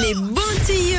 Les 0.00 0.14
bons 0.14 0.40
tuyaux. 0.66 0.98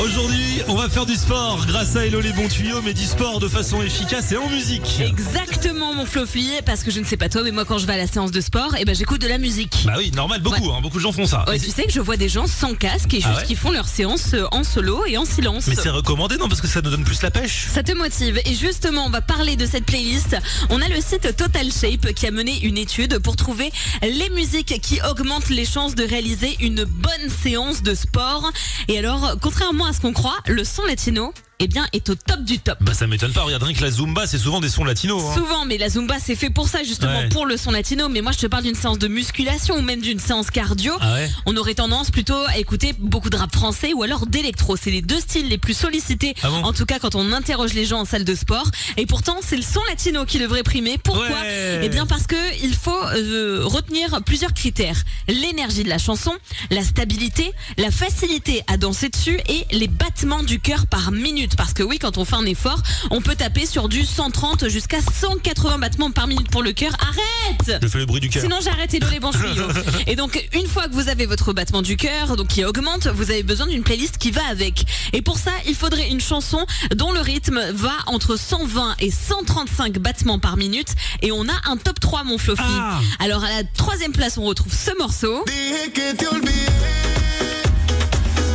Aujourd'hui, 0.00 0.62
on 0.68 0.76
va 0.88 0.94
faire 0.94 1.06
du 1.06 1.16
sport 1.16 1.66
grâce 1.66 1.96
à 1.96 2.06
Hello 2.06 2.20
les 2.20 2.32
bons 2.32 2.48
tuyaux, 2.48 2.80
mais 2.82 2.94
du 2.94 3.04
sport 3.04 3.40
de 3.40 3.48
façon 3.48 3.82
efficace 3.82 4.32
et 4.32 4.36
en 4.36 4.48
musique. 4.48 5.00
Exactement, 5.00 5.92
mon 5.92 6.06
Flofi, 6.06 6.50
parce 6.64 6.82
que 6.82 6.90
je 6.90 7.00
ne 7.00 7.04
sais 7.04 7.16
pas 7.16 7.28
toi, 7.28 7.42
mais 7.42 7.50
moi, 7.50 7.64
quand 7.64 7.78
je 7.78 7.86
vais 7.86 7.92
à 7.94 7.96
la 7.98 8.06
séance 8.06 8.30
de 8.30 8.40
sport, 8.40 8.74
eh 8.78 8.84
ben, 8.84 8.94
j'écoute 8.94 9.20
de 9.20 9.26
la 9.28 9.38
musique. 9.38 9.84
Bah 9.84 9.94
oui, 9.98 10.10
normal, 10.12 10.40
beaucoup, 10.40 10.70
hein, 10.70 10.80
beaucoup 10.80 10.96
de 10.96 11.02
gens 11.02 11.12
font 11.12 11.26
ça. 11.26 11.44
Ouais, 11.48 11.58
tu 11.58 11.70
sais 11.70 11.84
que 11.84 11.92
je 11.92 12.00
vois 12.00 12.16
des 12.16 12.28
gens 12.28 12.46
sans 12.46 12.74
casque 12.74 13.12
et 13.12 13.20
Ah 13.22 13.28
juste 13.28 13.40
ouais 13.40 13.46
qui 13.46 13.54
font 13.54 13.70
leur 13.70 13.86
séance 13.86 14.32
euh, 14.34 14.46
en 14.50 14.64
solo 14.64 15.04
et 15.06 15.18
en 15.18 15.24
silence. 15.24 15.66
mais 15.66 15.74
c'est 15.74 15.90
recommandé, 15.90 16.36
non 16.38 16.48
Parce 16.48 16.60
que 16.60 16.66
ça 16.68 16.80
nous 16.80 16.90
donne 16.90 17.04
plus 17.04 17.20
la 17.22 17.30
pêche. 17.30 17.66
Ça 17.72 17.82
te 17.82 17.92
motive. 17.92 18.40
Et 18.46 18.54
justement, 18.54 19.04
on 19.06 19.10
va 19.10 19.20
parler 19.20 19.56
de 19.56 19.66
cette 19.66 19.84
playlist. 19.84 20.36
On 20.70 20.80
a 20.80 20.88
le 20.88 21.00
site 21.00 21.36
Total 21.36 21.66
Shape 21.70 22.14
qui 22.14 22.26
a 22.26 22.30
mené 22.30 22.60
une 22.62 22.78
étude 22.78 23.18
pour 23.18 23.36
trouver 23.36 23.70
les 24.02 24.30
musiques 24.30 24.80
qui 24.80 25.00
augmentent 25.10 25.50
les 25.50 25.66
chances 25.66 25.94
de 25.94 26.04
réaliser 26.04 26.56
une 26.60 26.84
bonne 26.84 27.28
séance 27.42 27.82
de 27.82 27.94
sport. 27.94 28.50
Et 28.88 28.98
alors, 28.98 29.36
contrairement 29.42 29.86
à 29.86 29.92
ce 29.92 30.00
qu'on 30.00 30.12
croit, 30.12 30.38
le 30.46 30.64
son 30.64 30.77
latino, 30.86 31.32
eh 31.60 31.66
bien, 31.66 31.86
est 31.92 32.08
au 32.08 32.14
top 32.14 32.42
du 32.44 32.58
top. 32.58 32.78
Bah 32.80 32.94
ça 32.94 33.06
m'étonne 33.06 33.32
pas, 33.32 33.42
regarde 33.42 33.62
rien 33.64 33.74
que 33.74 33.82
la 33.82 33.90
Zumba, 33.90 34.26
c'est 34.26 34.38
souvent 34.38 34.60
des 34.60 34.68
sons 34.68 34.84
latinos. 34.84 35.22
hein. 35.24 35.34
Souvent, 35.34 35.64
mais 35.66 35.76
la 35.78 35.88
Zumba 35.88 36.16
c'est 36.24 36.36
fait 36.36 36.50
pour 36.50 36.68
ça 36.68 36.82
justement, 36.84 37.18
Ouais. 37.18 37.28
pour 37.30 37.46
le 37.46 37.56
son 37.56 37.70
latino. 37.70 38.08
Mais 38.08 38.20
moi 38.20 38.32
je 38.32 38.38
te 38.38 38.46
parle 38.46 38.62
d'une 38.64 38.74
séance 38.74 38.98
de 38.98 39.08
musculation 39.08 39.76
ou 39.76 39.82
même 39.82 40.00
d'une 40.00 40.18
séance 40.20 40.50
cardio. 40.50 40.92
Ah 41.00 41.14
ouais 41.14 41.30
On 41.46 41.56
aurait 41.56 41.74
tendance 41.74 42.10
plutôt 42.10 42.36
à 42.48 42.58
écouter 42.58 42.94
beaucoup 42.98 43.30
de 43.30 43.36
rap 43.36 43.52
français 43.54 43.92
ou 43.92 44.02
alors 44.02 44.26
d'électro. 44.26 44.76
C'est 44.76 44.90
les 44.90 45.02
deux 45.02 45.18
styles 45.20 45.48
les 45.48 45.58
plus 45.58 45.74
sollicités, 45.76 46.34
Ah 46.42 46.48
bon 46.50 46.62
en 46.62 46.72
tout 46.72 46.86
cas 46.86 46.98
quand 46.98 47.14
on 47.14 47.32
interroge 47.32 47.72
les 47.74 47.84
gens 47.86 48.00
en 48.00 48.04
salle 48.04 48.24
de 48.24 48.34
sport. 48.34 48.70
Et 48.96 49.06
pourtant, 49.06 49.36
c'est 49.42 49.56
le 49.56 49.62
son 49.62 49.80
latino 49.88 50.24
qui 50.24 50.38
devrait 50.38 50.62
primer. 50.62 50.98
Pourquoi 50.98 51.28
Ouais. 51.28 51.80
Eh 51.82 51.88
bien 51.88 52.06
parce 52.06 52.26
que 52.26 52.36
il 52.62 52.74
faut 52.74 52.90
euh, 53.14 53.62
retenir 53.64 54.20
plusieurs 54.24 54.52
critères 54.54 55.02
l'énergie 55.28 55.82
de 55.84 55.88
la 55.88 55.98
chanson, 55.98 56.32
la 56.70 56.82
stabilité, 56.84 57.52
la 57.76 57.90
facilité 57.90 58.62
à 58.66 58.76
danser 58.76 59.08
dessus 59.08 59.38
et 59.48 59.66
les 59.76 59.88
battements 59.88 60.42
du 60.42 60.60
cœur 60.60 60.86
par 60.86 61.10
minute. 61.12 61.47
Parce 61.56 61.72
que 61.72 61.82
oui, 61.82 61.98
quand 61.98 62.18
on 62.18 62.24
fait 62.24 62.36
un 62.36 62.46
effort, 62.46 62.82
on 63.10 63.20
peut 63.20 63.34
taper 63.34 63.66
sur 63.66 63.88
du 63.88 64.04
130 64.04 64.68
jusqu'à 64.68 64.98
180 65.00 65.78
battements 65.78 66.10
par 66.10 66.26
minute 66.26 66.50
pour 66.50 66.62
le 66.62 66.72
cœur. 66.72 66.92
Arrête 67.00 67.80
Je 67.82 67.88
fais 67.88 67.98
le 67.98 68.06
bruit 68.06 68.20
du 68.20 68.28
cœur. 68.28 68.42
Sinon 68.42 68.58
j'arrête 68.62 68.92
Hello 68.94 69.08
les 69.10 69.20
bons 69.20 69.30
tuyaux. 69.30 69.68
Et 70.06 70.16
donc 70.16 70.42
une 70.54 70.66
fois 70.66 70.88
que 70.88 70.92
vous 70.92 71.08
avez 71.08 71.26
votre 71.26 71.52
battement 71.52 71.82
du 71.82 71.96
cœur, 71.96 72.36
donc 72.36 72.48
qui 72.48 72.64
augmente, 72.64 73.06
vous 73.06 73.30
avez 73.30 73.42
besoin 73.42 73.66
d'une 73.66 73.82
playlist 73.82 74.18
qui 74.18 74.30
va 74.30 74.46
avec. 74.50 74.84
Et 75.12 75.22
pour 75.22 75.38
ça, 75.38 75.52
il 75.66 75.74
faudrait 75.74 76.08
une 76.08 76.20
chanson 76.20 76.64
dont 76.94 77.12
le 77.12 77.20
rythme 77.20 77.60
va 77.72 77.92
entre 78.06 78.36
120 78.36 78.96
et 79.00 79.10
135 79.10 79.98
battements 79.98 80.38
par 80.38 80.56
minute. 80.56 80.88
Et 81.22 81.32
on 81.32 81.42
a 81.48 81.70
un 81.70 81.76
top 81.76 82.00
3 82.00 82.24
mon 82.24 82.38
Flofi. 82.38 82.62
Ah. 82.66 83.00
Alors 83.18 83.44
à 83.44 83.48
la 83.48 83.64
troisième 83.64 84.12
place, 84.12 84.38
on 84.38 84.44
retrouve 84.44 84.72
ce 84.72 84.96
morceau. 84.98 85.44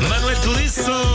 Manuel 0.09 0.37
Turizo 0.41 1.12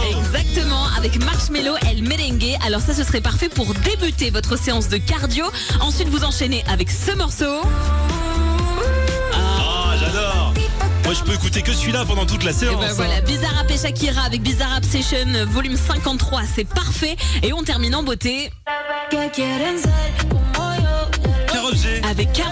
avec 0.98 1.24
Marshmello 1.24 1.76
El 1.88 2.02
Merengue. 2.02 2.56
Alors 2.66 2.80
ça, 2.80 2.92
ce 2.92 3.04
serait 3.04 3.20
parfait 3.20 3.48
pour 3.48 3.72
débuter 3.72 4.30
votre 4.30 4.58
séance 4.58 4.88
de 4.88 4.96
cardio. 4.96 5.44
Ensuite, 5.80 6.08
vous 6.08 6.24
enchaînez 6.24 6.64
avec 6.68 6.90
ce 6.90 7.12
morceau. 7.16 7.62
Ah, 9.32 9.94
j'adore 10.00 10.52
Moi 11.04 11.14
je 11.14 11.22
peux 11.22 11.34
écouter 11.34 11.62
que 11.62 11.72
celui-là 11.72 12.04
pendant 12.04 12.26
toute 12.26 12.42
la 12.42 12.50
Et 12.50 12.54
séance. 12.54 12.80
ben 12.80 12.88
hein. 12.90 12.94
voilà, 12.96 13.20
Bizarrap 13.20 13.70
et 13.70 13.78
Shakira 13.78 14.22
avec 14.22 14.42
Bizarrap 14.42 14.84
Session 14.84 15.18
euh, 15.36 15.44
volume 15.46 15.76
53, 15.76 16.42
c'est 16.56 16.68
parfait. 16.68 17.16
Et 17.44 17.52
on 17.52 17.62
termine 17.62 17.94
en 17.94 18.02
beauté 18.02 18.50
avec 22.18 22.34
G. 22.34 22.42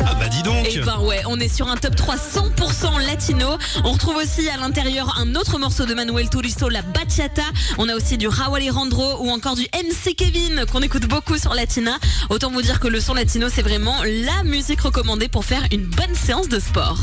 Ah 0.00 0.14
bah 0.18 0.28
dis 0.28 0.42
donc 0.42 0.66
Et 0.66 0.80
ben 0.80 0.98
ouais, 0.98 1.22
on 1.28 1.38
est 1.38 1.54
sur 1.54 1.68
un 1.68 1.76
top 1.76 1.94
3 1.94 2.16
100% 2.16 3.06
latino. 3.06 3.56
On 3.84 3.92
retrouve 3.92 4.16
aussi 4.16 4.48
à 4.48 4.56
l'intérieur 4.56 5.16
un 5.20 5.36
autre 5.36 5.58
morceau 5.58 5.86
de 5.86 5.94
Manuel 5.94 6.28
Turizo, 6.28 6.68
la 6.68 6.82
bachata. 6.82 7.42
On 7.78 7.88
a 7.88 7.94
aussi 7.94 8.18
du 8.18 8.26
Raúl 8.26 8.56
Alejandro 8.56 9.18
ou 9.20 9.30
encore 9.30 9.54
du 9.54 9.62
MC 9.62 10.16
Kevin 10.16 10.64
qu'on 10.72 10.80
écoute 10.82 11.06
beaucoup 11.06 11.38
sur 11.38 11.54
Latina. 11.54 11.98
Autant 12.30 12.50
vous 12.50 12.62
dire 12.62 12.80
que 12.80 12.88
le 12.88 12.98
son 12.98 13.14
latino, 13.14 13.46
c'est 13.48 13.62
vraiment 13.62 13.94
la 14.02 14.42
musique 14.42 14.80
recommandée 14.80 15.28
pour 15.28 15.44
faire 15.44 15.62
une 15.70 15.84
bonne 15.84 16.14
séance 16.14 16.48
de 16.48 16.58
sport. 16.58 16.98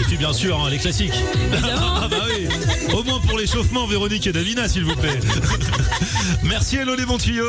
Et 0.00 0.04
puis 0.08 0.16
bien 0.16 0.32
sûr, 0.32 0.60
hein, 0.60 0.70
les 0.70 0.78
classiques. 0.78 1.14
ah 1.64 2.08
bah 2.10 2.16
oui. 2.26 2.48
Au 2.92 3.04
moins 3.04 3.20
pour 3.20 3.38
l'échauffement, 3.38 3.86
Véronique 3.86 4.26
et 4.26 4.32
Davina, 4.32 4.68
s'il 4.68 4.84
vous 4.84 4.96
plaît. 4.96 5.20
Merci, 6.42 6.78
hello 6.78 6.96
les 6.96 7.06
bons 7.06 7.18
tuyaux. 7.18 7.46